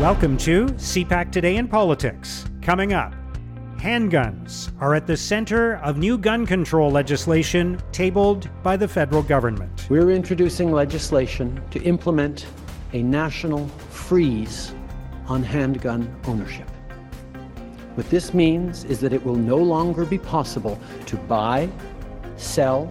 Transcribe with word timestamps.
Welcome 0.00 0.36
to 0.38 0.66
CPAC 0.66 1.32
Today 1.32 1.56
in 1.56 1.66
Politics. 1.66 2.44
Coming 2.62 2.92
up, 2.92 3.12
handguns 3.78 4.70
are 4.80 4.94
at 4.94 5.08
the 5.08 5.16
center 5.16 5.78
of 5.78 5.98
new 5.98 6.16
gun 6.16 6.46
control 6.46 6.88
legislation 6.88 7.80
tabled 7.90 8.48
by 8.62 8.76
the 8.76 8.86
federal 8.86 9.24
government. 9.24 9.88
We're 9.90 10.12
introducing 10.12 10.70
legislation 10.70 11.60
to 11.72 11.82
implement 11.82 12.46
a 12.92 13.02
national 13.02 13.66
freeze 13.90 14.72
on 15.26 15.42
handgun 15.42 16.14
ownership. 16.26 16.70
What 17.96 18.08
this 18.08 18.32
means 18.32 18.84
is 18.84 19.00
that 19.00 19.12
it 19.12 19.26
will 19.26 19.34
no 19.34 19.56
longer 19.56 20.04
be 20.04 20.18
possible 20.18 20.78
to 21.06 21.16
buy, 21.16 21.68
sell, 22.36 22.88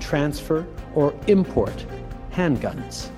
transfer, 0.00 0.66
or 0.94 1.14
import 1.28 1.86
handguns 2.30 3.08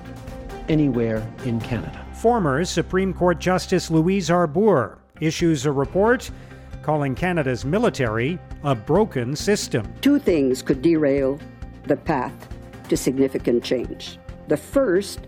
anywhere 0.69 1.29
in 1.43 1.59
Canada. 1.59 2.04
Former 2.25 2.65
Supreme 2.65 3.13
Court 3.13 3.37
Justice 3.37 3.91
Louise 3.91 4.31
Arbour 4.31 4.97
issues 5.21 5.67
a 5.67 5.71
report 5.71 6.31
calling 6.81 7.13
Canada's 7.13 7.63
military 7.63 8.39
a 8.63 8.73
broken 8.73 9.35
system. 9.35 9.93
Two 10.01 10.17
things 10.17 10.63
could 10.63 10.81
derail 10.81 11.39
the 11.83 11.95
path 11.95 12.33
to 12.89 12.97
significant 12.97 13.63
change. 13.63 14.17
The 14.47 14.57
first 14.57 15.19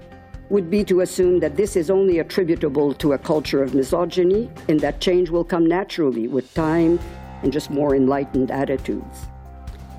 would 0.50 0.72
be 0.72 0.84
to 0.86 1.02
assume 1.02 1.40
that 1.40 1.56
this 1.56 1.76
is 1.76 1.92
only 1.92 2.18
attributable 2.18 2.96
to 2.96 3.14
a 3.14 3.20
culture 3.20 3.62
of 3.62 3.76
misogyny 3.76 4.50
and 4.68 4.80
that 4.80 5.00
change 5.00 5.30
will 5.30 5.44
come 5.44 5.68
naturally 5.68 6.28
with 6.28 6.52
time 6.56 7.00
and 7.44 7.54
just 7.54 7.70
more 7.70 7.96
enlightened 7.96 8.50
attitudes. 8.50 9.28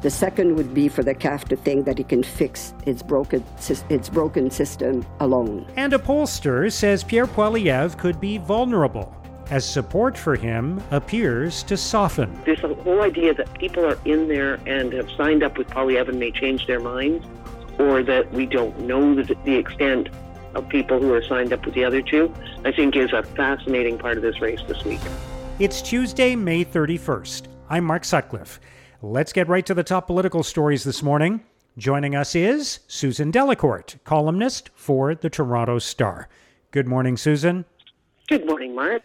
The 0.01 0.11
second 0.11 0.55
would 0.55 0.75
be 0.75 0.89
for 0.89 1.03
the 1.03 1.15
CAF 1.15 1.45
to 1.49 1.57
think 1.57 1.85
that 1.87 1.99
it 1.99 2.09
can 2.09 2.23
fix 2.23 2.73
its 2.87 3.03
broken, 3.03 3.45
its 3.89 4.09
broken 4.09 4.49
system 4.49 5.05
alone. 5.19 5.67
And 5.75 5.93
a 5.93 5.99
pollster 5.99 6.71
says 6.71 7.03
Pierre 7.03 7.27
Poilievre 7.27 7.99
could 7.99 8.21
be 8.21 8.39
vulnerable 8.39 9.13
as 9.51 9.69
support 9.69 10.17
for 10.17 10.37
him 10.37 10.81
appears 10.93 11.65
to 11.65 11.77
soften. 11.77 12.41
There's 12.45 12.61
This 12.63 12.77
whole 12.85 13.01
idea 13.03 13.35
that 13.35 13.53
people 13.59 13.85
are 13.85 13.99
in 14.05 14.29
there 14.29 14.61
and 14.67 14.93
have 14.93 15.11
signed 15.13 15.43
up 15.43 15.59
with 15.59 15.67
Poilievre 15.69 16.11
and 16.11 16.21
may 16.21 16.31
change 16.31 16.67
their 16.69 16.81
minds, 16.81 17.27
or 17.79 18.05
that 18.05 18.31
we 18.33 18.47
don't 18.47 18.79
know 18.81 19.17
the, 19.17 19.35
the 19.45 19.57
extent 19.57 20.11
of 20.55 20.69
people 20.69 21.01
who 21.01 21.13
are 21.13 21.23
signed 21.23 21.53
up 21.53 21.65
with 21.65 21.75
the 21.75 21.85
other 21.85 22.03
two, 22.03 22.33
I 22.65 22.71
think 22.71 22.95
is 22.95 23.13
a 23.13 23.23
fascinating 23.23 23.99
part 23.99 24.17
of 24.17 24.23
this 24.23 24.41
race 24.41 24.61
this 24.69 24.85
week. 24.85 25.01
It's 25.59 25.83
Tuesday, 25.83 26.37
May 26.37 26.65
31st. 26.65 27.47
I'm 27.69 27.85
Mark 27.85 28.05
Sutcliffe. 28.05 28.61
Let's 29.01 29.33
get 29.33 29.47
right 29.47 29.65
to 29.65 29.75
the 29.75 29.85
top 29.85 30.09
political 30.09 30.43
stories 30.43 30.83
this 30.83 31.05
morning. 31.05 31.45
Joining 31.77 32.17
us 32.17 32.35
is 32.35 32.81
Susan 32.89 33.31
Delacourt, 33.31 34.03
columnist 34.03 34.71
for 34.75 35.15
the 35.15 35.31
Toronto 35.31 35.79
Star. 35.79 36.29
Good 36.73 36.89
morning, 36.89 37.17
Susan. 37.17 37.65
Good 38.27 38.45
morning, 38.45 38.75
Mark. 38.75 39.03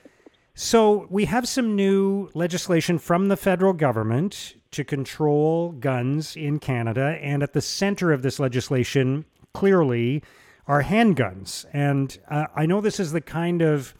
So, 0.56 1.06
we 1.12 1.26
have 1.26 1.48
some 1.48 1.76
new 1.76 2.32
legislation 2.34 2.98
from 2.98 3.28
the 3.28 3.38
federal 3.38 3.74
government 3.74 4.56
to 4.72 4.84
control 4.84 5.74
guns 5.74 6.36
in 6.36 6.58
Canada, 6.58 7.20
and 7.22 7.44
at 7.44 7.54
the 7.54 7.62
center 7.62 8.12
of 8.12 8.24
this 8.24 8.40
legislation, 8.40 9.26
clearly, 9.54 10.24
are 10.66 10.82
handguns. 10.82 11.68
And 11.72 12.18
uh, 12.32 12.48
I 12.56 12.66
know 12.66 12.82
this 12.82 13.00
is 13.00 13.12
the 13.12 13.22
kind 13.22 13.62
of 13.62 13.94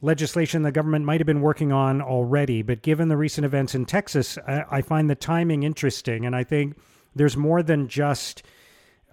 legislation 0.00 0.62
the 0.62 0.72
government 0.72 1.04
might 1.04 1.20
have 1.20 1.26
been 1.26 1.40
working 1.40 1.72
on 1.72 2.02
already, 2.02 2.62
but 2.62 2.82
given 2.82 3.08
the 3.08 3.16
recent 3.16 3.44
events 3.44 3.74
in 3.74 3.86
Texas, 3.86 4.38
I, 4.46 4.64
I 4.70 4.82
find 4.82 5.08
the 5.08 5.14
timing 5.14 5.62
interesting. 5.62 6.26
And 6.26 6.36
I 6.36 6.44
think 6.44 6.76
there's 7.14 7.36
more 7.36 7.62
than 7.62 7.88
just 7.88 8.42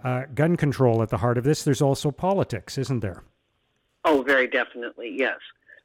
uh, 0.03 0.23
gun 0.33 0.57
control 0.57 1.01
at 1.01 1.09
the 1.09 1.17
heart 1.17 1.37
of 1.37 1.43
this, 1.43 1.63
there's 1.63 1.81
also 1.81 2.11
politics, 2.11 2.77
isn't 2.77 2.99
there? 2.99 3.23
Oh, 4.05 4.21
very 4.21 4.47
definitely, 4.47 5.15
yes. 5.17 5.37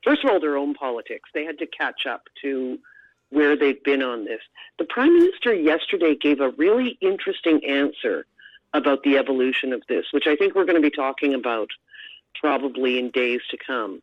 First 0.02 0.24
of 0.24 0.30
all, 0.30 0.41
their 0.41 0.56
own 0.56 0.74
politics. 0.74 1.30
They 1.32 1.44
had 1.44 1.58
to 1.58 1.66
catch 1.66 2.06
up 2.06 2.24
to 2.42 2.78
where 3.30 3.56
they've 3.56 3.82
been 3.84 4.02
on 4.02 4.24
this. 4.24 4.41
The 4.78 4.86
Prime 4.86 5.16
Minister 5.16 5.54
yesterday 5.54 6.16
gave 6.16 6.41
a 6.41 6.50
really 6.50 6.98
interesting 7.00 7.65
answer 7.65 8.26
about 8.75 9.03
the 9.03 9.16
evolution 9.16 9.72
of 9.72 9.82
this, 9.88 10.06
which 10.12 10.26
I 10.26 10.34
think 10.34 10.54
we're 10.54 10.65
going 10.65 10.82
to 10.82 10.91
be 10.91 10.94
talking 10.94 11.34
about 11.34 11.69
probably 12.41 12.98
in 12.98 13.10
days 13.10 13.41
to 13.50 13.56
come. 13.65 14.03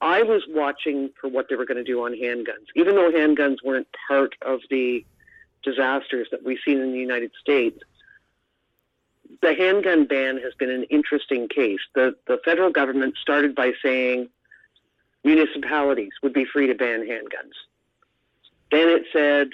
I 0.00 0.22
was 0.22 0.42
watching 0.48 1.10
for 1.20 1.28
what 1.28 1.48
they 1.48 1.56
were 1.56 1.66
going 1.66 1.76
to 1.76 1.84
do 1.84 2.04
on 2.04 2.12
handguns, 2.12 2.66
even 2.74 2.94
though 2.94 3.10
handguns 3.10 3.56
weren't 3.62 3.88
part 4.08 4.34
of 4.42 4.60
the 4.70 5.04
disasters 5.62 6.28
that 6.30 6.42
we've 6.42 6.58
seen 6.64 6.80
in 6.80 6.92
the 6.92 6.98
United 6.98 7.32
States. 7.38 7.78
The 9.42 9.54
handgun 9.54 10.06
ban 10.06 10.38
has 10.38 10.54
been 10.54 10.70
an 10.70 10.84
interesting 10.84 11.48
case. 11.48 11.80
The 11.94 12.16
the 12.26 12.40
federal 12.44 12.70
government 12.70 13.16
started 13.20 13.54
by 13.54 13.72
saying 13.82 14.28
municipalities 15.22 16.12
would 16.22 16.32
be 16.32 16.44
free 16.44 16.66
to 16.66 16.74
ban 16.74 17.06
handguns. 17.06 17.54
Then 18.70 18.88
it 18.88 19.04
said, 19.12 19.50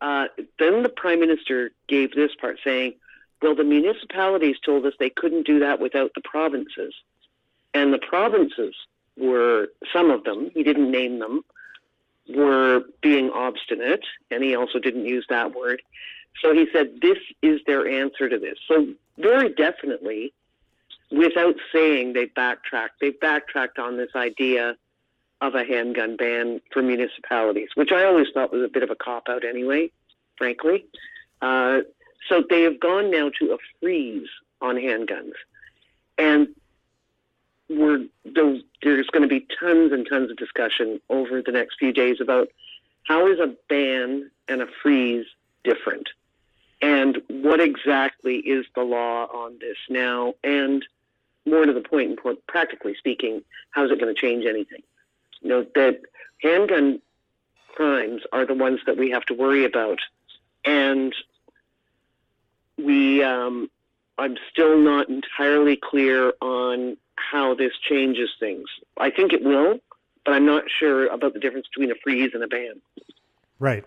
uh, 0.00 0.26
then 0.58 0.82
the 0.82 0.88
prime 0.88 1.20
minister 1.20 1.70
gave 1.88 2.14
this 2.14 2.30
part 2.40 2.58
saying, 2.64 2.94
well, 3.42 3.54
the 3.54 3.64
municipalities 3.64 4.56
told 4.64 4.84
us 4.86 4.94
they 4.98 5.10
couldn't 5.10 5.46
do 5.46 5.60
that 5.60 5.80
without 5.80 6.12
the 6.14 6.22
provinces. 6.22 6.94
And 7.74 7.92
the 7.92 7.98
provinces 7.98 8.74
were, 9.18 9.68
some 9.92 10.10
of 10.10 10.24
them, 10.24 10.50
he 10.54 10.62
didn't 10.62 10.90
name 10.90 11.18
them, 11.18 11.44
were 12.28 12.82
being 13.00 13.30
obstinate, 13.30 14.04
and 14.30 14.42
he 14.42 14.54
also 14.54 14.78
didn't 14.78 15.06
use 15.06 15.26
that 15.28 15.54
word. 15.54 15.82
So 16.42 16.54
he 16.54 16.68
said, 16.72 17.00
this 17.00 17.18
is 17.42 17.60
their 17.66 17.88
answer 17.88 18.28
to 18.28 18.38
this. 18.38 18.58
So, 18.68 18.88
very 19.16 19.48
definitely, 19.48 20.32
without 21.10 21.56
saying 21.72 22.12
they 22.12 22.26
backtracked, 22.26 23.00
they 23.00 23.10
backtracked 23.10 23.78
on 23.78 23.96
this 23.96 24.10
idea 24.14 24.76
of 25.40 25.54
a 25.54 25.64
handgun 25.64 26.16
ban 26.16 26.60
for 26.72 26.82
municipalities, 26.82 27.68
which 27.74 27.92
I 27.92 28.04
always 28.04 28.26
thought 28.32 28.52
was 28.52 28.62
a 28.62 28.68
bit 28.68 28.82
of 28.82 28.90
a 28.90 28.96
cop 28.96 29.28
out 29.28 29.44
anyway, 29.44 29.90
frankly. 30.36 30.84
Uh, 31.40 31.80
so 32.28 32.44
they 32.48 32.62
have 32.62 32.80
gone 32.80 33.10
now 33.10 33.30
to 33.38 33.52
a 33.52 33.58
freeze 33.80 34.28
on 34.60 34.76
handguns. 34.76 35.32
And 36.18 36.48
we're, 37.68 38.04
there's 38.24 38.62
going 38.82 39.22
to 39.22 39.28
be 39.28 39.46
tons 39.60 39.92
and 39.92 40.06
tons 40.08 40.30
of 40.30 40.36
discussion 40.36 41.00
over 41.08 41.42
the 41.42 41.52
next 41.52 41.76
few 41.78 41.92
days 41.92 42.20
about 42.20 42.48
how 43.04 43.26
is 43.26 43.38
a 43.38 43.54
ban 43.68 44.30
and 44.48 44.62
a 44.62 44.66
freeze 44.82 45.26
different? 45.64 46.08
And 46.80 47.18
what 47.28 47.60
exactly 47.60 48.36
is 48.36 48.66
the 48.74 48.82
law 48.82 49.24
on 49.26 49.58
this 49.60 49.76
now? 49.88 50.34
And 50.44 50.84
more 51.44 51.66
to 51.66 51.72
the 51.72 51.80
point, 51.80 52.20
practically 52.46 52.94
speaking, 52.96 53.42
how 53.70 53.84
is 53.84 53.90
it 53.90 54.00
going 54.00 54.14
to 54.14 54.20
change 54.20 54.44
anything? 54.44 54.82
You 55.40 55.48
know, 55.48 55.66
that 55.74 56.02
handgun 56.42 57.00
crimes 57.74 58.22
are 58.32 58.46
the 58.46 58.54
ones 58.54 58.80
that 58.86 58.96
we 58.96 59.10
have 59.10 59.24
to 59.26 59.34
worry 59.34 59.64
about. 59.64 59.98
And 60.64 61.14
we, 62.76 63.22
um, 63.22 63.70
I'm 64.18 64.36
still 64.50 64.78
not 64.78 65.08
entirely 65.08 65.76
clear 65.76 66.32
on 66.40 66.96
how 67.30 67.54
this 67.54 67.72
changes 67.88 68.30
things. 68.40 68.66
I 68.98 69.10
think 69.10 69.32
it 69.32 69.42
will, 69.42 69.78
but 70.24 70.34
I'm 70.34 70.46
not 70.46 70.64
sure 70.78 71.06
about 71.08 71.34
the 71.34 71.40
difference 71.40 71.66
between 71.68 71.90
a 71.90 71.94
freeze 72.02 72.30
and 72.34 72.42
a 72.42 72.48
ban. 72.48 72.80
Right. 73.58 73.84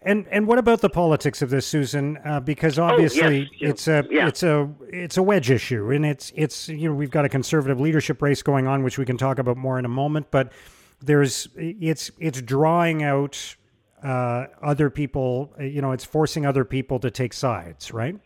And 0.00 0.26
and 0.30 0.46
what 0.46 0.58
about 0.58 0.80
the 0.80 0.88
politics 0.88 1.42
of 1.42 1.50
this, 1.50 1.66
Susan? 1.66 2.18
Uh, 2.24 2.40
because 2.40 2.78
obviously 2.78 3.22
oh, 3.22 3.56
yes, 3.60 3.70
it's 3.70 3.88
a 3.88 4.04
yeah. 4.10 4.28
it's 4.28 4.42
a 4.42 4.70
it's 4.88 5.16
a 5.16 5.22
wedge 5.22 5.50
issue, 5.50 5.90
and 5.90 6.06
it's 6.06 6.32
it's 6.36 6.68
you 6.68 6.88
know 6.88 6.94
we've 6.94 7.10
got 7.10 7.24
a 7.24 7.28
conservative 7.28 7.80
leadership 7.80 8.22
race 8.22 8.42
going 8.42 8.66
on, 8.66 8.82
which 8.82 8.96
we 8.96 9.04
can 9.04 9.18
talk 9.18 9.38
about 9.38 9.56
more 9.56 9.78
in 9.78 9.84
a 9.84 9.88
moment. 9.88 10.30
But 10.30 10.52
there's 11.00 11.48
it's 11.56 12.10
it's 12.18 12.40
drawing 12.40 13.02
out 13.02 13.56
uh, 14.02 14.46
other 14.62 14.88
people. 14.88 15.52
You 15.58 15.82
know, 15.82 15.92
it's 15.92 16.04
forcing 16.04 16.46
other 16.46 16.64
people 16.64 16.98
to 17.00 17.10
take 17.10 17.32
sides, 17.32 17.92
right? 17.92 18.16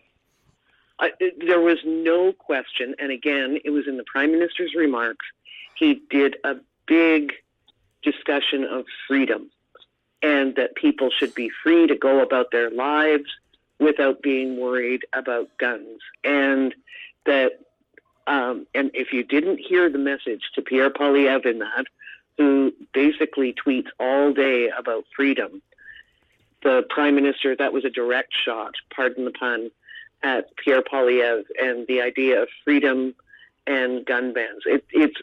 There 1.20 1.60
was 1.60 1.78
no 1.84 2.32
question, 2.32 2.94
and 2.98 3.10
again, 3.10 3.58
it 3.64 3.70
was 3.70 3.88
in 3.88 3.96
the 3.96 4.04
prime 4.04 4.32
minister's 4.32 4.74
remarks. 4.74 5.26
He 5.74 6.02
did 6.10 6.36
a 6.44 6.56
big 6.86 7.32
discussion 8.02 8.64
of 8.64 8.84
freedom 9.08 9.50
and 10.22 10.54
that 10.54 10.76
people 10.76 11.10
should 11.10 11.34
be 11.34 11.50
free 11.62 11.86
to 11.86 11.96
go 11.96 12.20
about 12.20 12.50
their 12.52 12.70
lives 12.70 13.28
without 13.80 14.22
being 14.22 14.60
worried 14.60 15.04
about 15.12 15.48
guns. 15.58 16.00
And 16.22 16.74
that, 17.26 17.60
um, 18.26 18.66
and 18.74 18.90
if 18.94 19.12
you 19.12 19.24
didn't 19.24 19.58
hear 19.58 19.90
the 19.90 19.98
message 19.98 20.42
to 20.54 20.62
Pierre 20.62 20.90
Poilievre 20.90 21.46
in 21.46 21.58
that, 21.58 21.86
who 22.38 22.72
basically 22.94 23.52
tweets 23.52 23.88
all 23.98 24.32
day 24.32 24.70
about 24.76 25.04
freedom, 25.14 25.60
the 26.62 26.84
prime 26.88 27.16
minister, 27.16 27.56
that 27.56 27.72
was 27.72 27.84
a 27.84 27.90
direct 27.90 28.32
shot, 28.44 28.74
pardon 28.94 29.24
the 29.24 29.32
pun, 29.32 29.70
at 30.22 30.54
Pierre 30.56 30.82
Poilievre 30.82 31.44
and 31.60 31.86
the 31.86 32.00
idea 32.00 32.42
of 32.42 32.48
freedom 32.64 33.14
and 33.66 34.04
gun 34.04 34.32
bans. 34.32 34.62
It, 34.66 34.84
it's 34.92 35.16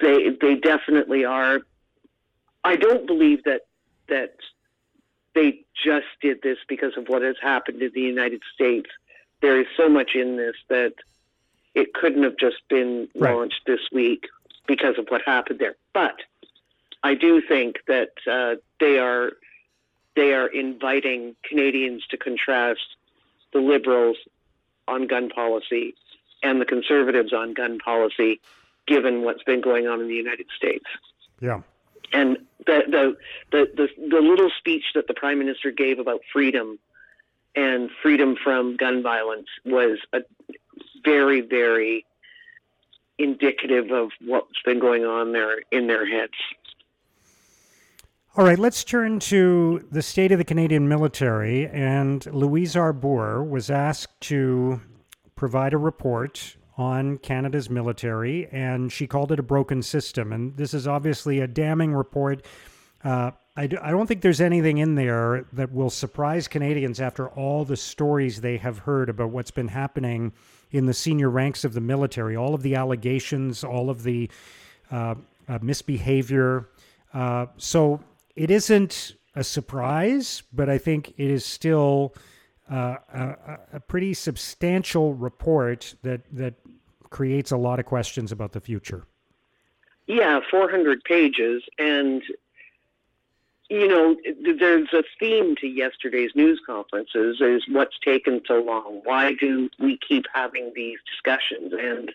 they 0.00 0.30
they 0.30 0.54
definitely 0.54 1.24
are 1.24 1.60
I 2.64 2.76
don't 2.76 3.06
believe 3.06 3.44
that 3.44 3.62
that 4.08 4.36
they 5.34 5.64
just 5.84 6.06
did 6.20 6.42
this 6.42 6.58
because 6.68 6.96
of 6.96 7.08
what 7.08 7.22
has 7.22 7.36
happened 7.40 7.82
in 7.82 7.92
the 7.94 8.00
United 8.00 8.42
States. 8.54 8.90
There 9.40 9.60
is 9.60 9.66
so 9.76 9.88
much 9.88 10.14
in 10.14 10.36
this 10.36 10.56
that 10.68 10.94
it 11.74 11.94
couldn't 11.94 12.24
have 12.24 12.36
just 12.36 12.66
been 12.68 13.08
Right. 13.14 13.32
launched 13.34 13.62
this 13.66 13.80
week 13.92 14.26
because 14.66 14.98
of 14.98 15.06
what 15.08 15.22
happened 15.22 15.60
there. 15.60 15.76
But 15.92 16.16
I 17.02 17.14
do 17.14 17.40
think 17.40 17.76
that 17.86 18.12
uh, 18.30 18.56
they 18.80 18.98
are 18.98 19.32
they 20.16 20.34
are 20.34 20.48
inviting 20.48 21.36
Canadians 21.44 22.04
to 22.08 22.16
contrast 22.16 22.96
the 23.52 23.60
Liberals 23.60 24.16
on 24.86 25.06
gun 25.06 25.28
policy 25.28 25.94
and 26.42 26.60
the 26.60 26.64
Conservatives 26.64 27.32
on 27.32 27.54
gun 27.54 27.78
policy, 27.78 28.40
given 28.86 29.22
what's 29.22 29.42
been 29.42 29.60
going 29.60 29.86
on 29.86 30.00
in 30.00 30.08
the 30.08 30.14
United 30.14 30.46
States. 30.56 30.84
Yeah. 31.40 31.60
And 32.12 32.38
the 32.66 32.82
the, 32.88 33.16
the, 33.50 33.70
the, 33.76 34.08
the 34.08 34.20
little 34.20 34.50
speech 34.56 34.84
that 34.94 35.08
the 35.08 35.14
Prime 35.14 35.38
Minister 35.38 35.70
gave 35.70 35.98
about 35.98 36.20
freedom 36.32 36.78
and 37.54 37.90
freedom 38.02 38.36
from 38.42 38.76
gun 38.76 39.02
violence 39.02 39.48
was 39.64 39.98
a 40.12 40.20
very, 41.04 41.40
very 41.40 42.04
indicative 43.18 43.90
of 43.90 44.10
what's 44.24 44.62
been 44.64 44.78
going 44.78 45.04
on 45.04 45.32
there 45.32 45.60
in 45.72 45.86
their 45.86 46.06
heads. 46.06 46.34
All 48.38 48.44
right, 48.44 48.56
let's 48.56 48.84
turn 48.84 49.18
to 49.18 49.84
the 49.90 50.00
state 50.00 50.30
of 50.30 50.38
the 50.38 50.44
Canadian 50.44 50.88
military. 50.88 51.66
And 51.66 52.24
Louise 52.26 52.76
Arbour 52.76 53.42
was 53.42 53.68
asked 53.68 54.20
to 54.20 54.80
provide 55.34 55.72
a 55.72 55.76
report 55.76 56.56
on 56.76 57.16
Canada's 57.16 57.68
military, 57.68 58.46
and 58.52 58.92
she 58.92 59.08
called 59.08 59.32
it 59.32 59.40
a 59.40 59.42
broken 59.42 59.82
system. 59.82 60.32
And 60.32 60.56
this 60.56 60.72
is 60.72 60.86
obviously 60.86 61.40
a 61.40 61.48
damning 61.48 61.92
report. 61.92 62.46
Uh, 63.02 63.32
don't 63.66 64.06
think 64.06 64.20
there's 64.20 64.40
anything 64.40 64.78
in 64.78 64.94
there 64.94 65.44
that 65.54 65.72
will 65.72 65.90
surprise 65.90 66.46
Canadians 66.46 67.00
after 67.00 67.30
all 67.30 67.64
the 67.64 67.76
stories 67.76 68.40
they 68.40 68.56
have 68.58 68.78
heard 68.78 69.08
about 69.08 69.30
what's 69.30 69.50
been 69.50 69.66
happening 69.66 70.32
in 70.70 70.86
the 70.86 70.94
senior 70.94 71.28
ranks 71.28 71.64
of 71.64 71.74
the 71.74 71.80
military, 71.80 72.36
all 72.36 72.54
of 72.54 72.62
the 72.62 72.76
allegations, 72.76 73.64
all 73.64 73.90
of 73.90 74.04
the 74.04 74.30
uh, 74.92 75.16
uh, 75.48 75.58
misbehavior. 75.60 76.68
Uh, 77.12 77.46
so 77.56 77.98
it 78.38 78.50
isn't 78.52 79.16
a 79.34 79.42
surprise, 79.42 80.44
but 80.52 80.68
I 80.68 80.78
think 80.78 81.10
it 81.16 81.30
is 81.30 81.44
still 81.44 82.14
uh, 82.70 82.96
a, 83.12 83.58
a 83.74 83.80
pretty 83.80 84.14
substantial 84.14 85.14
report 85.14 85.96
that 86.02 86.20
that 86.32 86.54
creates 87.10 87.50
a 87.50 87.56
lot 87.56 87.80
of 87.80 87.86
questions 87.86 88.30
about 88.30 88.52
the 88.52 88.60
future. 88.60 89.06
Yeah, 90.06 90.40
400 90.50 91.02
pages. 91.04 91.62
And, 91.78 92.22
you 93.68 93.88
know, 93.88 94.16
there's 94.58 94.92
a 94.92 95.02
theme 95.18 95.56
to 95.56 95.66
yesterday's 95.66 96.30
news 96.34 96.60
conferences 96.64 97.40
is 97.40 97.64
what's 97.68 97.98
taken 98.04 98.40
so 98.46 98.62
long? 98.62 99.00
Why 99.04 99.34
do 99.34 99.68
we 99.78 99.98
keep 100.06 100.26
having 100.32 100.72
these 100.74 100.98
discussions? 101.10 101.72
And 101.72 102.12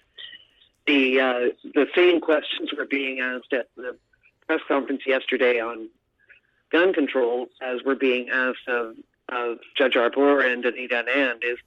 the, 0.87 1.19
uh, 1.19 1.69
the 1.73 1.87
same 1.95 2.21
questions 2.21 2.71
were 2.77 2.85
being 2.85 3.19
asked 3.19 3.51
at 3.51 3.67
the 3.75 3.97
press 4.47 4.61
conference 4.67 5.01
yesterday 5.05 5.59
on 5.59 5.89
gun 6.73 6.91
control 6.91 7.47
as 7.61 7.79
we're 7.85 7.95
being 7.95 8.29
asked 8.29 8.67
of, 8.67 8.95
of 9.29 9.59
Judge 9.77 9.95
Arbour 9.95 10.41
and 10.41 10.65
Anita 10.65 11.05
Anand 11.07 11.43
is 11.43 11.57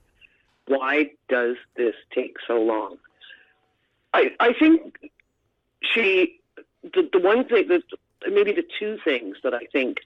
why 0.67 1.11
does 1.29 1.55
this 1.75 1.95
take 2.13 2.35
so 2.45 2.61
long? 2.61 2.97
I, 4.13 4.31
I 4.39 4.53
think 4.53 5.11
she 5.81 6.39
the, 6.83 7.09
the 7.11 7.19
one 7.19 7.45
thing 7.45 7.67
that 7.69 7.83
maybe 8.29 8.51
the 8.51 8.65
two 8.79 8.97
things 9.03 9.37
that 9.43 9.53
I 9.53 9.65
think 9.71 9.99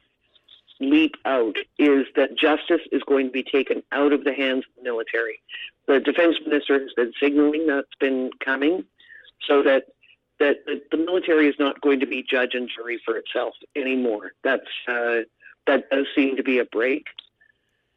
leap 0.80 1.16
out 1.26 1.58
is 1.78 2.06
that 2.16 2.38
justice 2.38 2.82
is 2.92 3.04
going 3.04 3.28
to 3.28 3.32
be 3.32 3.44
taken 3.44 3.84
out 3.92 4.14
of 4.14 4.24
the 4.24 4.34
hands 4.34 4.66
of 4.66 4.84
the 4.84 4.90
military. 4.90 5.40
The 5.88 6.00
defense 6.00 6.38
minister 6.46 6.80
has 6.80 6.94
been 6.94 7.14
signaling 7.20 7.68
that's 7.68 7.96
been 8.00 8.32
coming, 8.44 8.86
so 9.48 9.64
that 9.64 9.88
that 10.42 10.82
the, 10.92 10.98
military 10.98 11.48
is 11.48 11.56
not 11.60 11.80
going 11.82 12.00
to 12.00 12.06
be 12.06 12.24
judge 12.24 12.54
and 12.54 12.70
jury 12.70 13.00
for 13.06 13.16
itself 13.16 13.54
anymore. 13.76 14.34
That's 14.44 14.68
uh, 14.88 15.22
that 15.68 15.90
does 15.90 16.08
seem 16.16 16.36
to 16.36 16.44
be 16.44 16.60
a 16.60 16.66
break. 16.66 17.06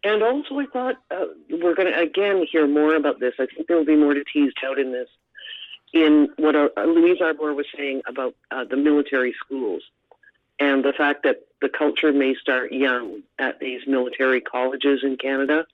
And 0.04 0.22
also, 0.22 0.58
I 0.58 0.66
thought 0.66 0.96
uh, 1.10 1.26
we're 1.50 1.74
going 1.74 1.92
to 1.92 1.98
again 1.98 2.46
hear 2.50 2.66
more 2.66 2.94
about 2.94 3.20
this. 3.20 3.34
I 3.40 3.46
think 3.46 3.66
there 3.66 3.76
will 3.76 3.84
be 3.84 3.96
more 3.96 4.14
to 4.14 4.22
tease 4.24 4.52
out 4.64 4.78
in 4.78 4.92
this 4.92 5.08
in 5.92 6.28
what 6.36 6.54
uh, 6.54 6.68
Louise 6.76 7.20
Arbour 7.20 7.54
was 7.54 7.66
saying 7.76 8.02
about 8.06 8.34
uh, 8.50 8.64
the 8.64 8.76
military 8.76 9.34
schools 9.44 9.82
and 10.58 10.84
the 10.84 10.92
fact 10.92 11.22
that 11.22 11.46
the 11.62 11.68
culture 11.68 12.12
may 12.12 12.34
start 12.34 12.72
young 12.72 13.22
at 13.38 13.60
these 13.60 13.80
military 13.86 14.40
colleges 14.40 15.00
in 15.02 15.16
Canada. 15.16 15.66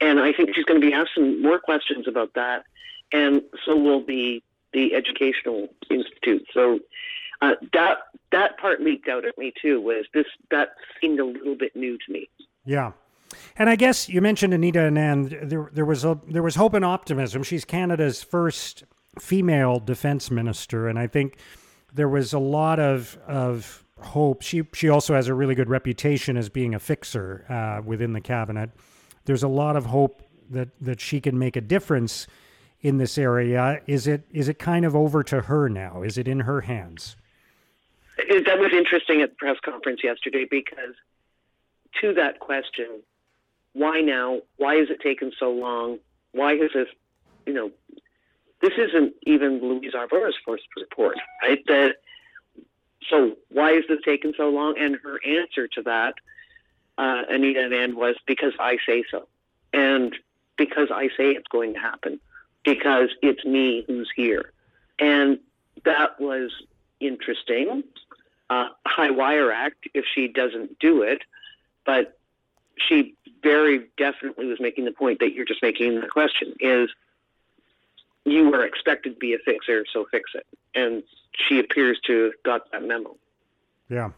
And 0.00 0.20
I 0.20 0.32
think 0.32 0.54
she's 0.54 0.64
going 0.64 0.80
to 0.80 0.86
be 0.86 0.92
asking 0.92 1.42
more 1.42 1.58
questions 1.58 2.06
about 2.06 2.34
that. 2.34 2.64
And 3.12 3.42
so 3.64 3.76
will 3.76 4.04
the 4.04 4.42
the 4.74 4.94
educational 4.94 5.68
institute. 5.88 6.46
So 6.52 6.80
uh, 7.40 7.52
that 7.72 7.98
that 8.32 8.58
part 8.58 8.80
leaked 8.80 9.08
out 9.08 9.24
at 9.24 9.38
me 9.38 9.52
too. 9.60 9.80
Was 9.80 10.04
this 10.12 10.26
that 10.50 10.74
seemed 11.00 11.20
a 11.20 11.24
little 11.24 11.56
bit 11.56 11.74
new 11.74 11.96
to 11.96 12.12
me? 12.12 12.28
Yeah. 12.66 12.92
And 13.56 13.68
I 13.70 13.76
guess 13.76 14.08
you 14.08 14.20
mentioned 14.20 14.54
Anita 14.54 14.80
Anand. 14.80 15.48
There, 15.48 15.70
there 15.72 15.84
was 15.84 16.04
a, 16.04 16.18
there 16.28 16.42
was 16.42 16.56
hope 16.56 16.74
and 16.74 16.84
optimism. 16.84 17.42
She's 17.42 17.64
Canada's 17.64 18.22
first 18.22 18.84
female 19.18 19.80
defense 19.80 20.30
minister, 20.30 20.88
and 20.88 20.98
I 20.98 21.06
think 21.06 21.38
there 21.92 22.08
was 22.08 22.32
a 22.32 22.38
lot 22.38 22.78
of 22.78 23.18
of 23.26 23.84
hope. 24.00 24.42
She 24.42 24.62
she 24.72 24.88
also 24.88 25.14
has 25.14 25.28
a 25.28 25.34
really 25.34 25.54
good 25.54 25.68
reputation 25.68 26.36
as 26.36 26.48
being 26.48 26.74
a 26.74 26.78
fixer 26.78 27.44
uh, 27.48 27.82
within 27.84 28.12
the 28.12 28.20
cabinet. 28.20 28.70
There's 29.24 29.42
a 29.42 29.48
lot 29.48 29.76
of 29.76 29.86
hope 29.86 30.22
that 30.50 30.68
that 30.80 31.00
she 31.00 31.20
can 31.20 31.38
make 31.38 31.56
a 31.56 31.60
difference 31.60 32.26
in 32.84 32.98
this 32.98 33.18
area. 33.18 33.80
Is 33.86 34.06
it 34.06 34.22
is 34.30 34.48
it 34.48 34.60
kind 34.60 34.84
of 34.84 34.94
over 34.94 35.24
to 35.24 35.40
her 35.42 35.68
now? 35.68 36.02
Is 36.02 36.16
it 36.18 36.28
in 36.28 36.40
her 36.40 36.60
hands? 36.60 37.16
That 38.16 38.58
was 38.60 38.72
interesting 38.72 39.22
at 39.22 39.30
the 39.30 39.36
press 39.36 39.56
conference 39.64 40.04
yesterday 40.04 40.46
because 40.48 40.94
to 42.00 42.14
that 42.14 42.38
question, 42.38 43.00
why 43.72 44.02
now? 44.02 44.42
Why 44.58 44.76
has 44.76 44.90
it 44.90 45.00
taken 45.00 45.32
so 45.38 45.50
long? 45.50 45.98
Why 46.32 46.56
has 46.56 46.70
this, 46.74 46.88
you 47.46 47.54
know, 47.54 47.70
this 48.60 48.72
isn't 48.76 49.14
even 49.22 49.60
Louise 49.60 49.94
Arbour's 49.94 50.36
first 50.46 50.64
report, 50.76 51.16
right? 51.42 51.64
So 53.08 53.36
why 53.50 53.72
has 53.72 53.84
this 53.88 54.00
taken 54.04 54.34
so 54.36 54.50
long? 54.50 54.78
And 54.78 54.96
her 55.02 55.18
answer 55.26 55.66
to 55.68 55.82
that, 55.82 56.14
uh, 56.98 57.22
Anita 57.28 57.60
Anand, 57.60 57.94
was 57.94 58.16
because 58.26 58.52
I 58.60 58.78
say 58.86 59.04
so. 59.10 59.26
And 59.72 60.14
because 60.56 60.88
I 60.90 61.08
say 61.08 61.30
it's 61.30 61.48
going 61.48 61.74
to 61.74 61.80
happen. 61.80 62.20
Because 62.64 63.10
it's 63.22 63.44
me 63.44 63.84
who's 63.86 64.10
here. 64.14 64.52
And 64.98 65.38
that 65.84 66.20
was 66.20 66.50
interesting. 67.00 67.84
Uh, 68.50 68.68
high 68.86 69.10
wire 69.10 69.50
act 69.50 69.88
if 69.94 70.04
she 70.14 70.28
doesn't 70.28 70.78
do 70.78 71.02
it, 71.02 71.22
but 71.84 72.18
she 72.76 73.14
very 73.42 73.86
definitely 73.96 74.46
was 74.46 74.60
making 74.60 74.84
the 74.84 74.92
point 74.92 75.20
that 75.20 75.32
you're 75.32 75.44
just 75.44 75.62
making 75.62 76.00
the 76.00 76.06
question 76.06 76.54
is 76.60 76.90
you 78.24 78.50
were 78.50 78.64
expected 78.64 79.14
to 79.14 79.18
be 79.18 79.34
a 79.34 79.38
fixer, 79.38 79.84
so 79.92 80.06
fix 80.10 80.30
it. 80.34 80.46
And 80.74 81.02
she 81.32 81.58
appears 81.58 82.00
to 82.06 82.24
have 82.24 82.42
got 82.42 82.72
that 82.72 82.82
memo. 82.82 83.16
Yeah. 83.88 84.10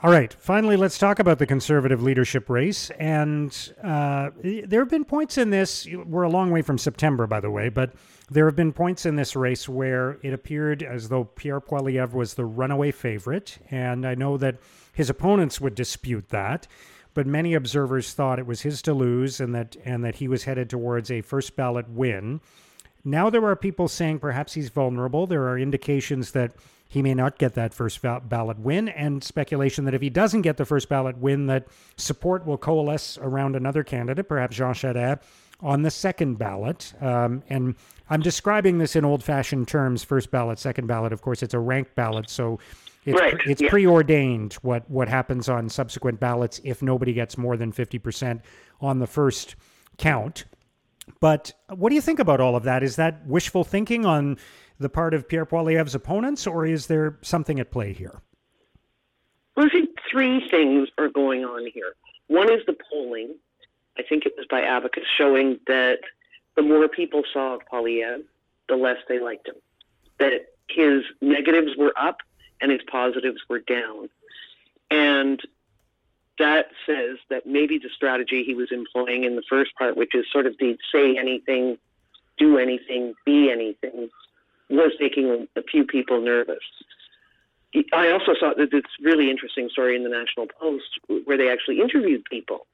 All 0.00 0.12
right. 0.12 0.32
Finally, 0.32 0.76
let's 0.76 0.96
talk 0.96 1.18
about 1.18 1.40
the 1.40 1.46
conservative 1.46 2.00
leadership 2.00 2.48
race. 2.48 2.90
And 3.00 3.52
uh, 3.82 4.30
there 4.44 4.80
have 4.80 4.88
been 4.88 5.04
points 5.04 5.36
in 5.36 5.50
this. 5.50 5.88
We're 5.92 6.22
a 6.22 6.28
long 6.28 6.52
way 6.52 6.62
from 6.62 6.78
September, 6.78 7.26
by 7.26 7.40
the 7.40 7.50
way, 7.50 7.68
but 7.68 7.94
there 8.30 8.44
have 8.44 8.54
been 8.54 8.72
points 8.72 9.06
in 9.06 9.16
this 9.16 9.34
race 9.34 9.68
where 9.68 10.18
it 10.22 10.32
appeared 10.32 10.84
as 10.84 11.08
though 11.08 11.24
Pierre 11.24 11.60
Poilievre 11.60 12.14
was 12.14 12.34
the 12.34 12.44
runaway 12.44 12.92
favorite. 12.92 13.58
And 13.72 14.06
I 14.06 14.14
know 14.14 14.36
that 14.36 14.58
his 14.92 15.10
opponents 15.10 15.60
would 15.60 15.74
dispute 15.74 16.28
that, 16.28 16.68
but 17.12 17.26
many 17.26 17.54
observers 17.54 18.12
thought 18.12 18.38
it 18.38 18.46
was 18.46 18.60
his 18.60 18.80
to 18.82 18.94
lose, 18.94 19.40
and 19.40 19.52
that 19.56 19.76
and 19.84 20.04
that 20.04 20.16
he 20.16 20.28
was 20.28 20.44
headed 20.44 20.70
towards 20.70 21.10
a 21.10 21.22
first 21.22 21.56
ballot 21.56 21.88
win. 21.88 22.40
Now 23.04 23.30
there 23.30 23.44
are 23.46 23.56
people 23.56 23.88
saying 23.88 24.20
perhaps 24.20 24.54
he's 24.54 24.68
vulnerable. 24.68 25.26
There 25.26 25.48
are 25.48 25.58
indications 25.58 26.30
that 26.32 26.52
he 26.88 27.02
may 27.02 27.14
not 27.14 27.38
get 27.38 27.54
that 27.54 27.74
first 27.74 28.00
ballot 28.02 28.58
win, 28.58 28.88
and 28.88 29.22
speculation 29.22 29.84
that 29.84 29.94
if 29.94 30.00
he 30.00 30.08
doesn't 30.08 30.42
get 30.42 30.56
the 30.56 30.64
first 30.64 30.88
ballot 30.88 31.18
win, 31.18 31.46
that 31.46 31.68
support 31.96 32.46
will 32.46 32.56
coalesce 32.56 33.18
around 33.20 33.54
another 33.54 33.84
candidate, 33.84 34.26
perhaps 34.26 34.56
Jean 34.56 34.72
Charest, 34.72 35.20
on 35.60 35.82
the 35.82 35.90
second 35.90 36.38
ballot. 36.38 36.94
Um, 37.00 37.42
and 37.50 37.74
I'm 38.08 38.22
describing 38.22 38.78
this 38.78 38.96
in 38.96 39.04
old-fashioned 39.04 39.68
terms: 39.68 40.02
first 40.02 40.30
ballot, 40.30 40.58
second 40.58 40.86
ballot. 40.86 41.12
Of 41.12 41.20
course, 41.20 41.42
it's 41.42 41.54
a 41.54 41.58
ranked 41.58 41.94
ballot, 41.94 42.30
so 42.30 42.58
it's, 43.04 43.20
Right, 43.20 43.36
it's 43.46 43.62
yeah. 43.62 43.70
preordained 43.70 44.54
what 44.54 44.88
what 44.90 45.08
happens 45.08 45.48
on 45.48 45.68
subsequent 45.68 46.20
ballots 46.20 46.60
if 46.64 46.82
nobody 46.82 47.12
gets 47.12 47.38
more 47.38 47.56
than 47.56 47.72
50% 47.72 48.40
on 48.80 48.98
the 48.98 49.06
first 49.06 49.56
count. 49.98 50.44
But 51.20 51.52
what 51.68 51.88
do 51.88 51.94
you 51.94 52.02
think 52.02 52.18
about 52.18 52.40
all 52.40 52.54
of 52.56 52.64
that? 52.64 52.82
Is 52.82 52.96
that 52.96 53.26
wishful 53.26 53.64
thinking 53.64 54.04
on 54.04 54.36
the 54.78 54.88
part 54.88 55.14
of 55.14 55.28
Pierre 55.28 55.46
Poilievre's 55.46 55.94
opponents, 55.94 56.46
or 56.46 56.64
is 56.64 56.86
there 56.86 57.18
something 57.22 57.58
at 57.58 57.70
play 57.70 57.92
here? 57.92 58.22
Well, 59.56 59.66
I 59.66 59.70
think 59.70 59.90
three 60.10 60.48
things 60.48 60.88
are 60.98 61.08
going 61.08 61.44
on 61.44 61.66
here. 61.72 61.94
One 62.28 62.52
is 62.52 62.60
the 62.66 62.76
polling. 62.90 63.34
I 63.98 64.02
think 64.08 64.24
it 64.24 64.34
was 64.36 64.46
by 64.48 64.62
Abacus 64.62 65.04
showing 65.16 65.58
that 65.66 65.98
the 66.54 66.62
more 66.62 66.88
people 66.88 67.22
saw 67.32 67.54
of 67.54 67.62
the 67.70 68.76
less 68.76 68.98
they 69.08 69.18
liked 69.18 69.48
him. 69.48 69.56
That 70.18 70.52
his 70.68 71.02
negatives 71.20 71.76
were 71.76 71.92
up 71.96 72.18
and 72.60 72.70
his 72.70 72.80
positives 72.90 73.40
were 73.48 73.60
down. 73.60 74.08
And 74.90 75.40
that 76.38 76.66
says 76.86 77.18
that 77.30 77.46
maybe 77.46 77.78
the 77.78 77.90
strategy 77.94 78.44
he 78.44 78.54
was 78.54 78.70
employing 78.70 79.24
in 79.24 79.36
the 79.36 79.42
first 79.48 79.74
part, 79.76 79.96
which 79.96 80.14
is 80.14 80.24
sort 80.32 80.46
of 80.46 80.56
the 80.58 80.76
say 80.92 81.16
anything, 81.16 81.78
do 82.36 82.58
anything, 82.58 83.14
be 83.24 83.50
anything, 83.50 84.08
was 84.68 84.92
making 85.00 85.48
a 85.56 85.62
few 85.62 85.84
people 85.84 86.20
nervous. 86.20 86.64
I 87.92 88.10
also 88.10 88.34
saw 88.38 88.54
that 88.54 88.70
this 88.70 88.82
really 89.00 89.30
interesting 89.30 89.68
story 89.68 89.94
in 89.94 90.02
the 90.02 90.08
National 90.08 90.46
Post 90.46 91.00
where 91.24 91.36
they 91.36 91.50
actually 91.50 91.80
interviewed 91.80 92.24
people 92.24 92.66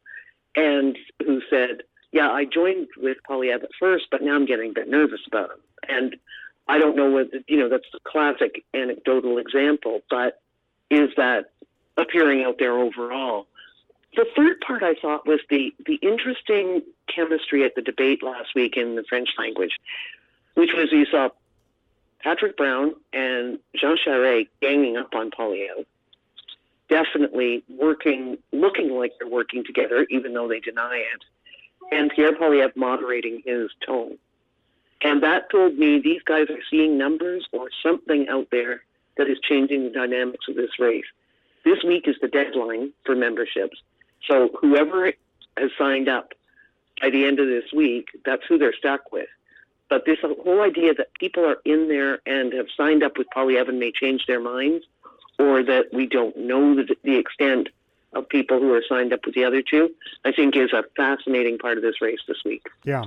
and 0.56 0.96
who 1.24 1.40
said, 1.50 1.82
yeah, 2.12 2.30
I 2.30 2.44
joined 2.44 2.86
with 2.96 3.18
Poilievre 3.28 3.64
at 3.64 3.70
first, 3.78 4.06
but 4.10 4.22
now 4.22 4.34
I'm 4.36 4.46
getting 4.46 4.70
a 4.70 4.72
bit 4.74 4.88
nervous 4.88 5.20
about 5.26 5.50
him. 5.50 5.58
And 5.88 6.16
I 6.68 6.78
don't 6.78 6.96
know 6.96 7.10
whether, 7.10 7.40
you 7.48 7.58
know, 7.58 7.68
that's 7.68 7.84
a 7.92 7.98
classic 8.08 8.64
anecdotal 8.72 9.38
example, 9.38 10.00
but 10.08 10.40
is 10.90 11.10
that 11.16 11.50
appearing 11.96 12.44
out 12.44 12.58
there 12.58 12.78
overall? 12.78 13.46
The 14.16 14.26
third 14.36 14.60
part 14.60 14.84
I 14.84 14.94
thought 14.94 15.26
was 15.26 15.40
the, 15.50 15.74
the 15.86 15.96
interesting 15.96 16.82
chemistry 17.12 17.64
at 17.64 17.74
the 17.74 17.82
debate 17.82 18.22
last 18.22 18.54
week 18.54 18.76
in 18.76 18.94
the 18.94 19.02
French 19.08 19.30
language, 19.36 19.76
which 20.54 20.70
was 20.72 20.92
you 20.92 21.06
saw 21.06 21.30
Patrick 22.24 22.56
Brown 22.56 22.94
and 23.12 23.60
Jean 23.76 23.96
Charest 24.04 24.48
ganging 24.60 24.96
up 24.96 25.14
on 25.14 25.30
Poilievre, 25.30 25.86
definitely 26.88 27.62
working, 27.68 28.38
looking 28.50 28.90
like 28.90 29.12
they're 29.20 29.28
working 29.28 29.62
together, 29.64 30.06
even 30.10 30.34
though 30.34 30.48
they 30.48 30.58
deny 30.58 30.96
it 30.96 31.22
and 31.90 32.10
Pierre 32.14 32.32
Poilievre 32.32 32.76
moderating 32.76 33.42
his 33.44 33.70
tone. 33.86 34.18
And 35.02 35.22
that 35.22 35.50
told 35.50 35.78
me 35.78 36.00
these 36.00 36.22
guys 36.22 36.48
are 36.50 36.62
seeing 36.70 36.96
numbers 36.96 37.46
or 37.52 37.68
something 37.82 38.28
out 38.28 38.48
there 38.50 38.82
that 39.16 39.28
is 39.28 39.38
changing 39.46 39.84
the 39.84 39.90
dynamics 39.90 40.46
of 40.48 40.56
this 40.56 40.78
race. 40.78 41.04
This 41.64 41.82
week 41.84 42.08
is 42.08 42.16
the 42.20 42.28
deadline 42.28 42.92
for 43.04 43.14
memberships. 43.14 43.80
So 44.28 44.50
whoever 44.60 45.12
has 45.56 45.70
signed 45.78 46.08
up 46.08 46.32
by 47.00 47.10
the 47.10 47.24
end 47.24 47.38
of 47.38 47.46
this 47.46 47.70
week, 47.74 48.08
that's 48.24 48.42
who 48.48 48.58
they're 48.58 48.74
stuck 48.74 49.12
with. 49.12 49.28
But 49.94 50.06
this 50.06 50.18
whole 50.22 50.60
idea 50.60 50.92
that 50.94 51.14
people 51.20 51.44
are 51.44 51.58
in 51.64 51.86
there 51.86 52.18
and 52.26 52.52
have 52.52 52.66
signed 52.76 53.04
up 53.04 53.16
with 53.16 53.28
Poilievre 53.32 53.68
and 53.68 53.78
may 53.78 53.92
change 53.92 54.26
their 54.26 54.40
minds, 54.40 54.84
or 55.38 55.62
that 55.62 55.84
we 55.92 56.04
don't 56.04 56.36
know 56.36 56.74
the, 56.74 56.96
the 57.04 57.14
extent 57.16 57.68
of 58.12 58.28
people 58.28 58.58
who 58.58 58.72
are 58.72 58.82
signed 58.88 59.12
up 59.12 59.24
with 59.24 59.36
the 59.36 59.44
other 59.44 59.62
two, 59.62 59.94
I 60.24 60.32
think 60.32 60.56
is 60.56 60.72
a 60.72 60.82
fascinating 60.96 61.58
part 61.58 61.76
of 61.76 61.84
this 61.84 62.00
race 62.00 62.18
this 62.26 62.38
week. 62.44 62.66
Yeah. 62.82 63.04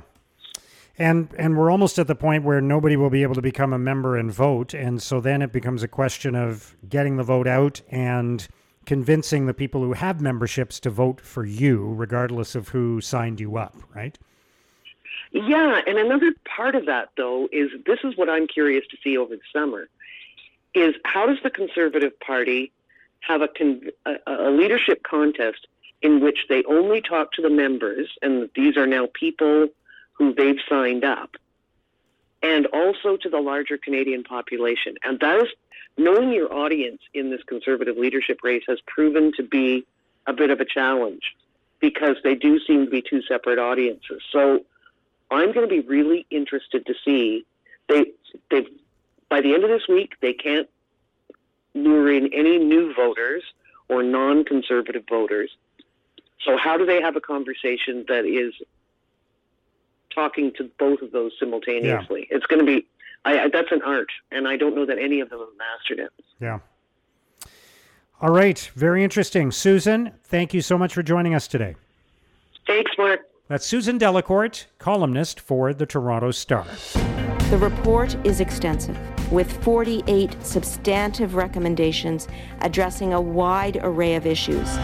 And 0.98 1.27
and 1.38 1.58
we're 1.58 1.70
almost 1.70 2.00
at 2.00 2.08
the 2.08 2.15
point 2.15 2.46
where 2.46 2.62
nobody 2.62 2.96
will 2.96 3.10
be 3.10 3.22
able 3.22 3.36
to 3.36 3.41
become 3.41 3.74
a 3.74 3.77
member 3.77 4.15
and 4.15 4.32
vote, 4.32 4.74
and 4.74 5.03
so 5.03 5.20
then 5.20 5.41
it 5.41 5.51
becomes 5.51 5.84
a 5.84 5.89
question 5.89 6.36
of 6.36 6.77
getting 6.88 7.17
the 7.17 7.24
vote 7.24 7.48
out 7.48 7.82
and 7.89 8.48
convincing 8.86 9.46
the 9.46 9.53
people 9.53 9.82
who 9.82 9.91
have 9.91 10.22
memberships 10.22 10.79
to 10.79 10.89
vote 10.89 11.20
for 11.20 11.44
you, 11.44 11.94
regardless 11.96 12.56
of 12.56 12.70
who 12.70 13.01
signed 13.01 13.41
you 13.41 13.58
up, 13.58 13.75
right? 13.94 14.17
Yeah, 15.31 15.81
and 15.86 15.98
another 15.98 16.34
part 16.55 16.75
of 16.75 16.86
that 16.86 17.10
though 17.17 17.48
is 17.51 17.69
this 17.86 18.00
is 18.03 18.15
what 18.17 18.29
I'm 18.29 18.48
curious 18.48 18.86
to 18.91 18.98
see 19.03 19.17
over 19.17 19.36
the 19.36 19.41
summer 19.51 19.89
is 20.74 20.96
how 21.05 21.25
does 21.25 21.38
the 21.43 21.50
Conservative 21.50 22.17
Party 22.19 22.72
have 23.22 23.41
a, 23.41 23.50
a, 24.05 24.15
a 24.27 24.51
leadership 24.51 25.03
contest 25.03 25.67
in 26.01 26.22
which 26.22 26.39
they 26.50 26.63
only 26.65 27.01
talk 27.01 27.31
to 27.34 27.41
the 27.41 27.50
members, 27.50 28.07
and 28.22 28.50
these 28.55 28.77
are 28.77 28.86
now 28.86 29.07
people 29.13 29.67
who 30.13 30.34
they've 30.34 30.60
signed 30.69 31.03
up, 31.03 31.31
and 32.43 32.67
also 32.67 33.17
to 33.17 33.29
the 33.29 33.39
larger 33.39 33.77
Canadian 33.77 34.24
population. 34.24 34.96
And 35.03 35.19
that 35.19 35.41
is 35.41 35.50
knowing 35.98 36.31
your 36.31 36.53
audience 36.53 37.01
in 37.13 37.31
this 37.31 37.41
conservative 37.48 37.98
leadership 37.98 38.39
race 38.43 38.63
has 38.67 38.79
proven 38.86 39.31
to 39.38 39.43
be 39.43 39.86
a 40.27 40.34
bit 40.34 40.51
of 40.51 40.60
a 40.60 40.65
challenge 40.65 41.36
because 41.79 42.17
they 42.24 42.36
do 42.36 42.60
seem 42.60 42.86
to 42.86 42.91
be 42.91 43.01
two 43.01 43.22
separate 43.24 43.57
audiences. 43.60 44.22
So 44.31 44.63
I'm 45.31 45.53
going 45.53 45.67
to 45.67 45.81
be 45.81 45.88
really 45.88 46.25
interested 46.29 46.86
to 46.86 46.93
see 47.03 47.46
they 47.88 48.12
they 48.50 48.65
by 49.29 49.41
the 49.41 49.53
end 49.53 49.63
of 49.63 49.69
this 49.69 49.88
week 49.88 50.13
they 50.22 50.34
can't 50.34 50.69
lure 51.74 52.12
in 52.12 52.34
any 52.34 52.57
new 52.57 52.93
voters 52.93 53.43
or 53.89 54.03
non-conservative 54.03 55.03
voters. 55.10 55.51
So 56.43 56.57
how 56.57 56.77
do 56.77 56.86
they 56.86 57.01
have 57.01 57.15
a 57.15 57.22
conversation 57.22 58.05
that 58.07 58.25
is 58.25 58.53
talking 60.13 60.51
to 60.57 60.69
both 60.79 61.01
of 61.01 61.12
those 61.12 61.31
simultaneously? 61.39 62.27
Yeah. 62.29 62.38
It's 62.38 62.46
going 62.46 62.65
to 62.65 62.65
be 62.65 62.86
I, 63.25 63.39
I, 63.39 63.50
that's 63.50 63.72
an 63.72 63.81
art, 63.81 64.10
and 64.31 64.48
I 64.48 64.55
don't 64.55 64.75
know 64.75 64.86
that 64.86 64.98
any 64.98 65.19
of 65.19 65.29
them 65.29 65.39
have 65.39 65.50
mastered 65.57 66.00
it. 66.00 66.12
Yeah. 66.39 66.60
All 68.22 68.29
right, 68.29 68.60
very 68.74 69.03
interesting, 69.03 69.51
Susan. 69.51 70.13
Thank 70.24 70.53
you 70.53 70.62
so 70.62 70.77
much 70.77 70.93
for 70.93 71.03
joining 71.03 71.36
us 71.36 71.48
today. 71.48 71.75
Thanks, 72.65 72.91
Mark. 72.98 73.22
That's 73.50 73.66
Susan 73.66 73.98
Delacourt, 73.98 74.66
columnist 74.77 75.39
for 75.39 75.74
the 75.74 75.86
Toronto 75.86 76.32
Star. 76.32 76.66
The 77.50 77.58
report 77.58 78.18
is 78.25 78.42
extensive 78.42 79.00
with 79.32 79.50
48 79.63 80.36
substantive 80.46 81.36
recommendations 81.36 82.27
addressing 82.60 83.13
a 83.13 83.22
wide 83.22 83.80
array 83.82 84.16
of 84.16 84.25
issues. 84.25 84.75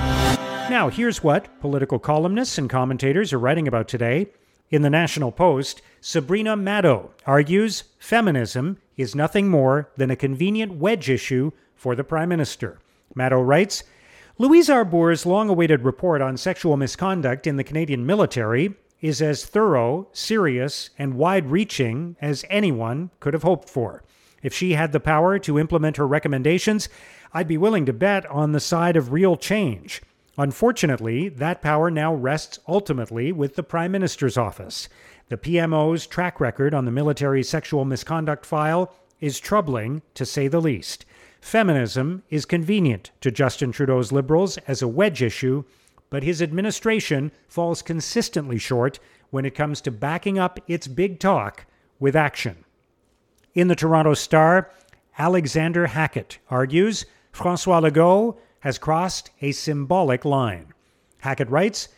Now, 0.69 0.89
here's 0.89 1.21
what 1.21 1.59
political 1.59 1.99
columnists 1.99 2.57
and 2.57 2.69
commentators 2.69 3.33
are 3.33 3.39
writing 3.39 3.67
about 3.67 3.89
today. 3.89 4.27
In 4.69 4.81
the 4.81 4.89
National 4.89 5.33
Post, 5.33 5.81
Sabrina 5.99 6.55
Maddeaux 6.55 7.11
argues 7.27 7.83
feminism 7.99 8.77
is 8.95 9.13
nothing 9.13 9.49
more 9.49 9.89
than 9.97 10.09
a 10.09 10.15
convenient 10.15 10.75
wedge 10.75 11.09
issue 11.09 11.51
for 11.75 11.97
the 11.97 12.03
Prime 12.05 12.29
Minister. 12.29 12.79
Maddeaux 13.13 13.41
writes 13.41 13.83
Louise 14.39 14.67
Arbour's 14.67 15.27
long 15.27 15.47
awaited 15.47 15.83
report 15.83 16.19
on 16.19 16.37
sexual 16.37 16.75
misconduct 16.75 17.45
in 17.45 17.55
the 17.57 17.63
Canadian 17.63 18.03
military 18.03 18.73
is 18.99 19.21
as 19.21 19.45
thorough, 19.45 20.07
serious, 20.11 20.89
and 20.97 21.13
wide 21.13 21.51
reaching 21.51 22.15
as 22.19 22.43
anyone 22.49 23.11
could 23.19 23.35
have 23.35 23.43
hoped 23.43 23.69
for. 23.69 24.03
If 24.41 24.51
she 24.51 24.73
had 24.73 24.91
the 24.91 24.99
power 24.99 25.37
to 25.37 25.59
implement 25.59 25.97
her 25.97 26.07
recommendations, 26.07 26.89
I'd 27.31 27.47
be 27.47 27.59
willing 27.59 27.85
to 27.85 27.93
bet 27.93 28.25
on 28.25 28.53
the 28.53 28.59
side 28.59 28.95
of 28.95 29.11
real 29.11 29.37
change. 29.37 30.01
Unfortunately, 30.35 31.29
that 31.29 31.61
power 31.61 31.91
now 31.91 32.11
rests 32.11 32.57
ultimately 32.67 33.31
with 33.31 33.55
the 33.55 33.61
Prime 33.61 33.91
Minister's 33.91 34.35
office. 34.35 34.89
The 35.29 35.37
PMO's 35.37 36.07
track 36.07 36.39
record 36.39 36.73
on 36.73 36.85
the 36.85 36.91
military 36.91 37.43
sexual 37.43 37.85
misconduct 37.85 38.47
file 38.47 38.91
is 39.21 39.39
troubling, 39.39 40.01
to 40.15 40.25
say 40.25 40.47
the 40.47 40.59
least. 40.59 41.05
Feminism 41.43 42.23
is 42.29 42.45
convenient 42.45 43.11
to 43.19 43.29
Justin 43.29 43.73
Trudeau's 43.73 44.13
Liberals 44.13 44.57
as 44.59 44.81
a 44.81 44.87
wedge 44.87 45.21
issue, 45.21 45.65
but 46.09 46.23
his 46.23 46.41
administration 46.41 47.33
falls 47.49 47.81
consistently 47.81 48.57
short 48.57 48.97
when 49.29 49.43
it 49.45 49.53
comes 49.53 49.81
to 49.81 49.91
backing 49.91 50.39
up 50.39 50.57
its 50.69 50.87
big 50.87 51.19
talk 51.19 51.65
with 51.99 52.15
action. 52.15 52.63
In 53.53 53.67
the 53.67 53.75
Toronto 53.75 54.13
Star, 54.13 54.71
Alexander 55.19 55.87
Hackett 55.87 56.39
argues 56.49 57.05
Francois 57.33 57.81
Legault 57.81 58.37
has 58.61 58.79
crossed 58.79 59.29
a 59.41 59.51
symbolic 59.51 60.23
line. 60.23 60.73
Hackett 61.19 61.49
writes 61.49 61.89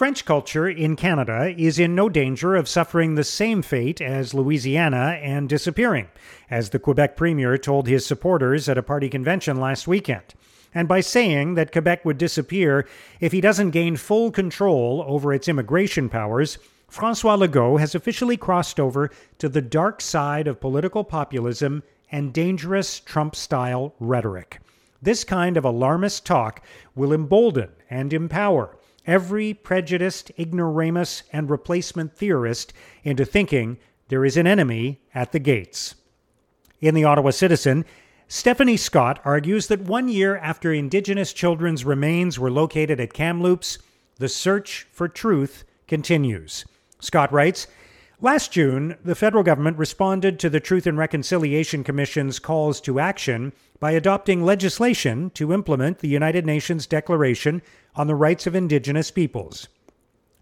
French 0.00 0.24
culture 0.24 0.66
in 0.66 0.96
Canada 0.96 1.54
is 1.58 1.78
in 1.78 1.94
no 1.94 2.08
danger 2.08 2.56
of 2.56 2.66
suffering 2.66 3.16
the 3.16 3.22
same 3.22 3.60
fate 3.60 4.00
as 4.00 4.32
Louisiana 4.32 5.18
and 5.20 5.46
disappearing, 5.46 6.08
as 6.50 6.70
the 6.70 6.78
Quebec 6.78 7.18
Premier 7.18 7.58
told 7.58 7.86
his 7.86 8.06
supporters 8.06 8.66
at 8.66 8.78
a 8.78 8.82
party 8.82 9.10
convention 9.10 9.60
last 9.60 9.86
weekend. 9.86 10.32
And 10.74 10.88
by 10.88 11.00
saying 11.00 11.52
that 11.56 11.70
Quebec 11.70 12.06
would 12.06 12.16
disappear 12.16 12.88
if 13.20 13.32
he 13.32 13.42
doesn't 13.42 13.72
gain 13.72 13.98
full 13.98 14.30
control 14.30 15.04
over 15.06 15.34
its 15.34 15.48
immigration 15.48 16.08
powers, 16.08 16.56
Francois 16.88 17.36
Legault 17.36 17.78
has 17.78 17.94
officially 17.94 18.38
crossed 18.38 18.80
over 18.80 19.10
to 19.36 19.50
the 19.50 19.60
dark 19.60 20.00
side 20.00 20.48
of 20.48 20.62
political 20.62 21.04
populism 21.04 21.82
and 22.10 22.32
dangerous 22.32 23.00
Trump 23.00 23.36
style 23.36 23.94
rhetoric. 24.00 24.60
This 25.02 25.24
kind 25.24 25.58
of 25.58 25.66
alarmist 25.66 26.24
talk 26.24 26.62
will 26.94 27.12
embolden 27.12 27.68
and 27.90 28.14
empower 28.14 28.78
every 29.06 29.54
prejudiced 29.54 30.30
ignoramus 30.38 31.22
and 31.32 31.50
replacement 31.50 32.16
theorist 32.16 32.72
into 33.04 33.24
thinking 33.24 33.78
there 34.08 34.24
is 34.24 34.36
an 34.36 34.46
enemy 34.46 35.00
at 35.14 35.32
the 35.32 35.38
gates. 35.38 35.94
In 36.80 36.94
the 36.94 37.04
Ottawa 37.04 37.30
Citizen, 37.30 37.84
Stephanie 38.26 38.76
Scott 38.76 39.20
argues 39.24 39.66
that 39.66 39.80
one 39.80 40.08
year 40.08 40.36
after 40.36 40.72
Indigenous 40.72 41.32
children's 41.32 41.84
remains 41.84 42.38
were 42.38 42.50
located 42.50 43.00
at 43.00 43.12
Kamloops, 43.12 43.78
the 44.18 44.28
search 44.28 44.86
for 44.92 45.08
truth 45.08 45.64
continues. 45.88 46.64
Scott 47.00 47.32
writes 47.32 47.66
Last 48.22 48.52
June, 48.52 48.98
the 49.02 49.14
federal 49.14 49.42
government 49.42 49.78
responded 49.78 50.38
to 50.38 50.50
the 50.50 50.60
Truth 50.60 50.86
and 50.86 50.98
Reconciliation 50.98 51.82
Commission's 51.82 52.38
calls 52.38 52.78
to 52.82 53.00
action 53.00 53.54
by 53.78 53.92
adopting 53.92 54.44
legislation 54.44 55.30
to 55.30 55.54
implement 55.54 56.00
the 56.00 56.08
United 56.08 56.44
Nations 56.44 56.86
Declaration 56.86 57.62
on 57.96 58.08
the 58.08 58.14
Rights 58.14 58.46
of 58.46 58.54
Indigenous 58.54 59.10
Peoples. 59.10 59.68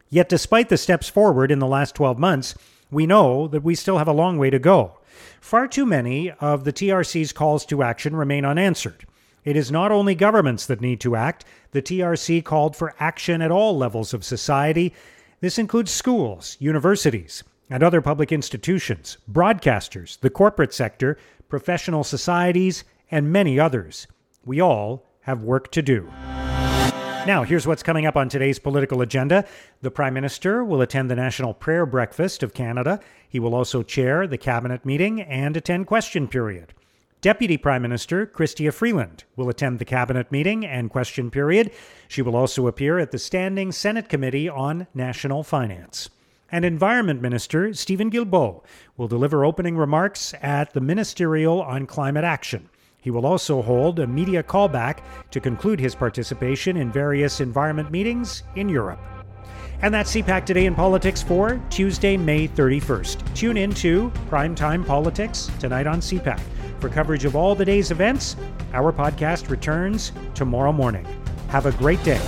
Yet, 0.09 0.29
despite 0.29 0.71
the 0.71 0.77
steps 0.77 1.09
forward 1.09 1.53
in 1.53 1.61
the 1.61 1.69
last 1.69 1.95
12 1.95 2.19
months, 2.19 2.57
we 2.91 3.07
know 3.07 3.47
that 3.47 3.63
we 3.63 3.77
still 3.77 3.99
have 3.99 4.09
a 4.09 4.13
long 4.13 4.39
way 4.39 4.51
to 4.51 4.59
go. 4.59 4.99
Far 5.41 5.69
too 5.69 5.87
many 5.87 6.33
of 6.33 6.65
the 6.65 6.73
TRC's 6.73 7.33
calls 7.33 7.65
to 7.67 7.85
action 7.85 8.17
remain 8.17 8.45
unanswered. 8.45 9.07
It 9.45 9.55
is 9.55 9.71
not 9.71 9.93
only 9.93 10.17
governments 10.17 10.67
that 10.67 10.81
need 10.81 11.01
to 11.03 11.15
act. 11.15 11.45
The 11.71 11.83
TRC 11.83 12.45
called 12.45 12.75
for 12.75 12.97
action 12.99 13.41
at 13.41 13.53
all 13.53 13.79
levels 13.79 14.13
of 14.13 14.25
society. 14.25 14.93
This 15.41 15.61
includes 15.61 15.93
schools, 15.93 16.57
universities, 16.59 17.45
and 17.71 17.83
other 17.83 18.01
public 18.01 18.33
institutions, 18.33 19.19
broadcasters, 19.31 20.19
the 20.21 20.31
corporate 20.31 20.73
sector, 20.73 21.19
professional 21.49 22.05
societies, 22.05 22.85
and 23.11 23.33
many 23.33 23.59
others. 23.59 24.07
We 24.45 24.61
all 24.61 25.07
have 25.23 25.43
work 25.43 25.71
to 25.73 25.83
do. 25.83 26.11
Now, 27.27 27.43
here's 27.43 27.67
what's 27.67 27.83
coming 27.83 28.07
up 28.07 28.17
on 28.17 28.31
today's 28.31 28.59
political 28.59 29.03
agenda. 29.03 29.45
The 29.83 29.91
Prime 29.91 30.15
Minister 30.15 30.65
will 30.65 30.81
attend 30.81 31.11
the 31.11 31.17
National 31.17 31.53
Prayer 31.53 31.85
Breakfast 31.85 32.43
of 32.43 32.55
Canada. 32.55 33.01
He 33.29 33.39
will 33.39 33.55
also 33.55 33.83
chair 33.83 34.27
the 34.27 34.39
Cabinet 34.39 34.87
meeting 34.87 35.21
and 35.21 35.55
attend 35.55 35.87
question 35.87 36.27
period. 36.29 36.73
Deputy 37.21 37.59
Prime 37.59 37.83
Minister 37.83 38.25
Chrystia 38.27 38.73
Freeland 38.73 39.25
will 39.37 39.51
attend 39.51 39.79
the 39.79 39.85
Cabinet 39.85 40.33
meeting 40.33 40.65
and 40.65 40.89
question 40.89 41.31
period. 41.31 41.73
She 42.07 42.23
will 42.23 42.37
also 42.37 42.67
appear 42.67 42.99
at 42.99 43.11
the 43.11 43.19
Standing 43.19 43.73
Senate 43.73 44.09
Committee 44.09 44.49
on 44.49 44.87
National 44.95 45.43
Finance. 45.43 46.09
And 46.51 46.65
Environment 46.65 47.21
Minister 47.21 47.75
Stephen 47.75 48.11
Guilbeault 48.11 48.63
will 48.97 49.09
deliver 49.09 49.45
opening 49.45 49.77
remarks 49.77 50.35
at 50.41 50.73
the 50.73 50.81
Ministerial 50.81 51.61
on 51.61 51.87
Climate 51.87 52.25
Action. 52.25 52.71
He 53.01 53.11
will 53.11 53.27
also 53.27 53.63
hold 53.63 53.99
a 53.99 54.07
media 54.07 54.43
callback 54.43 55.01
to 55.31 55.41
conclude 55.41 55.79
his 55.79 55.95
participation 55.95 56.77
in 56.77 56.91
various 56.91 57.41
environment 57.41 57.91
meetings 57.91 58.43
in 58.57 58.69
Europe. 58.69 59.01
And 59.83 59.95
that's 59.95 60.13
CPAC 60.13 60.45
Today 60.45 60.67
in 60.67 60.75
Politics 60.75 61.23
for 61.23 61.61
Tuesday, 61.71 62.17
May 62.17 62.49
31st. 62.49 63.35
Tune 63.35 63.57
in 63.57 63.73
to 63.75 64.11
Primetime 64.29 64.85
Politics 64.85 65.51
tonight 65.61 65.87
on 65.87 66.01
CPAC. 66.01 66.41
For 66.81 66.89
coverage 66.89 67.25
of 67.25 67.37
all 67.37 67.55
the 67.55 67.65
day's 67.65 67.91
events, 67.91 68.37
our 68.73 68.93
podcast 68.93 69.51
returns 69.51 70.13
tomorrow 70.35 70.73
morning. 70.73 71.07
Have 71.49 71.67
a 71.67 71.73
great 71.73 72.03
day. 72.03 72.21